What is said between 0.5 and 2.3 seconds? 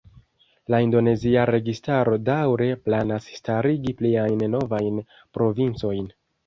La indonezia registaro